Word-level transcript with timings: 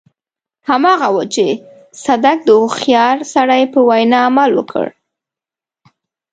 هماغه 0.69 1.09
و 1.11 1.17
چې 1.33 1.45
صدک 2.03 2.37
د 2.45 2.49
هوښيار 2.61 3.17
سړي 3.33 3.63
په 3.73 3.79
وينا 3.89 4.19
عمل 4.27 4.51
وکړ. 4.55 4.87